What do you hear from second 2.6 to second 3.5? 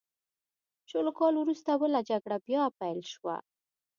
پیل شوه.